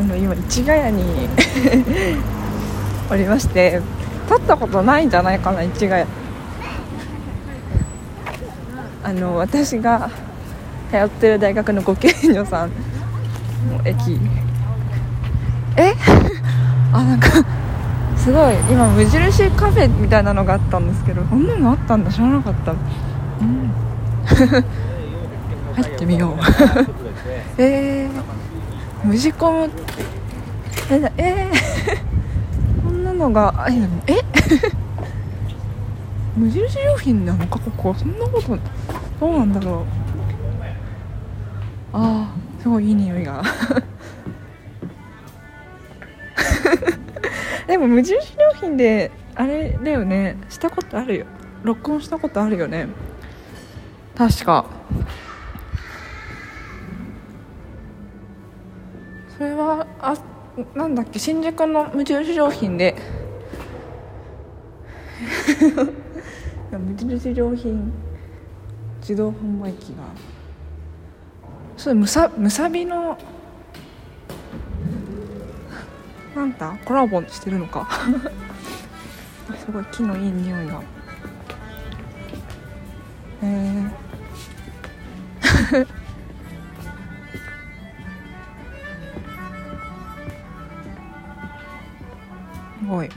[0.00, 1.28] あの今市ヶ谷に
[3.10, 3.82] おりまして
[4.30, 6.06] 立ったことないんじゃないかな市ヶ谷。
[9.02, 10.10] あの私が
[10.90, 12.74] 通ってる大学のご近所さんの
[13.84, 14.18] 駅。
[15.76, 15.92] え？
[16.94, 17.28] あなんか
[18.16, 22.72] すごい今無印カフェみたいなのがあったんですけどこんなのあったんだ知らなかった。
[22.72, 22.74] う
[23.44, 23.70] ん。
[25.76, 26.32] 入ってみよう。
[27.60, 28.49] えー、
[29.04, 29.70] 無事コム。
[30.90, 33.72] えだえー、 こんなのがえ
[34.12, 34.20] え？
[36.36, 38.58] 無印良品なのかここそんなこと
[39.20, 39.84] どうなんだろう。
[41.92, 43.42] あーすごいいい匂いが。
[47.66, 50.36] でも無印良品であれだよね。
[50.48, 51.26] したことあるよ。
[51.62, 52.88] 録音したことあるよね。
[54.16, 54.66] 確か。
[59.40, 60.14] それはあ
[60.74, 62.94] なんだっけ新宿の無印良品で。
[66.70, 67.90] 無印良品。
[69.00, 70.02] 自動販売機が。
[71.78, 73.16] それむさむさびの
[76.36, 76.76] なんだ？
[76.84, 77.88] コラボしてるのか。
[79.56, 80.82] すごい木のいい匂いが。
[83.42, 83.90] へ
[85.72, 85.99] えす
[92.90, 93.08] ごい。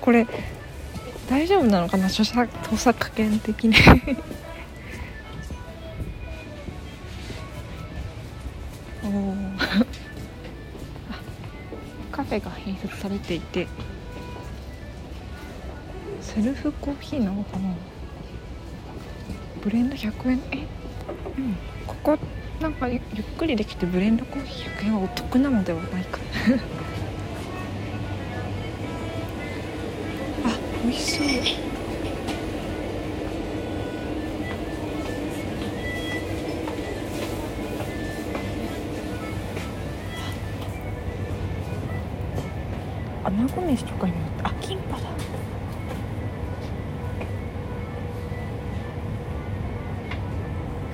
[0.00, 0.26] これ
[1.30, 2.06] 大丈夫なのかな？
[2.06, 3.74] 著作著作権的に。
[12.10, 13.66] カフェが併設されていて
[16.20, 17.74] セルフコーヒーなのかな？
[19.62, 20.40] ブレンド100円？
[20.52, 20.66] え？
[21.38, 21.56] うん。
[21.86, 22.18] ここ
[22.60, 26.18] なんかゆゆっくりできてブレンドコーヒー100円はお得なのではないか。
[30.46, 31.26] あ美味しそう。
[43.24, 45.02] 穴子飯とかにもあったあキンパだ。
[45.02, 45.12] なん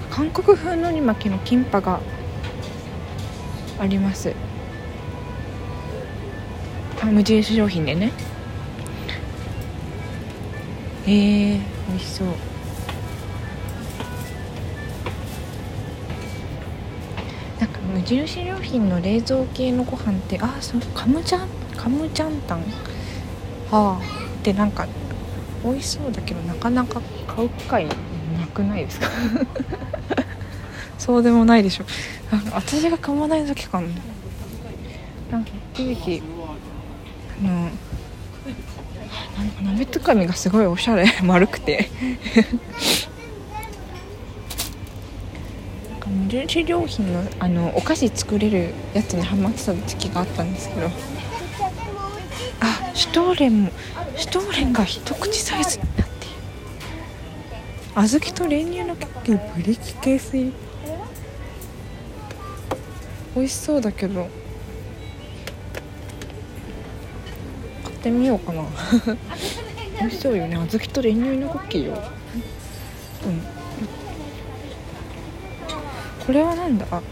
[0.00, 2.00] か韓国風のり巻きのキンパが
[3.78, 4.32] あります。
[7.02, 8.12] あ無印良品でね。
[11.06, 12.28] へえ美味しそう。
[17.60, 22.60] なんか無印良品の冷蔵系のご飯ってあそうカムジャンカムジャンタン？
[23.70, 24.00] はあ。
[24.42, 24.86] でなんか
[25.64, 29.08] 美味しそうだけどなかなか買う機会なくないですか？
[30.98, 31.84] そうでもないでしょ。
[32.30, 33.88] あ私が買わないだけかな
[35.30, 36.22] なんか一時期
[37.40, 41.88] あのなんか鍋つかみがすごいおしゃれ 丸くて。
[45.90, 50.90] なんか無印良品のあのお菓子作れるやつにハマってた時期があったんですけど。
[52.60, 53.70] あシュトーレンも
[54.16, 56.36] シュトーレンが一口サイズになっている。
[57.94, 60.52] 小豆と練乳のクッキーブリキ系水
[63.36, 64.28] 美味しそうだけど。
[67.84, 68.62] 買ってみようかな。
[70.00, 70.56] 美味しそうよね。
[70.56, 71.94] 小豆と練乳のクッキーよ。
[73.26, 73.42] うん。
[76.26, 76.86] これはなんだ？
[76.90, 77.02] あ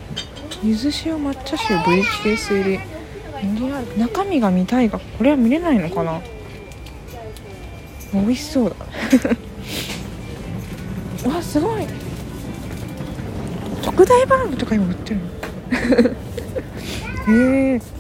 [0.63, 2.81] ゆず塩抹茶酒ブリッキ系水入り
[3.99, 6.21] 中身が見たいがこれは見れないのかな？
[8.13, 8.77] 美味しそうだ。
[11.29, 11.87] わすごい。
[13.83, 15.21] 特大バーグとか今売ってる
[17.27, 17.33] の？
[17.35, 17.81] へえ。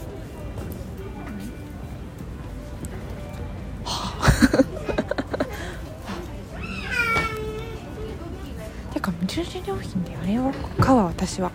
[8.95, 11.50] てか無印良品であれを買うわ私は。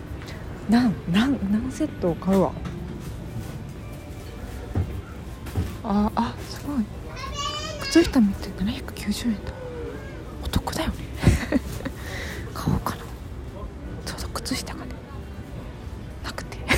[0.68, 2.52] 何何何セットを買うわ。
[5.90, 6.84] ああすごい。
[7.80, 9.40] 靴下持って790円だ。
[10.44, 10.94] お得だよね。
[12.52, 13.02] 買おうかな。
[14.04, 14.90] ちょうど靴下がね
[16.22, 16.58] なくて。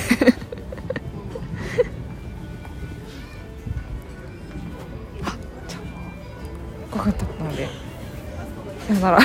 [5.25, 5.35] あ
[5.67, 6.95] じゃあ。
[6.95, 7.43] 5分経った。
[7.43, 7.67] ので。
[8.87, 9.19] さよなら。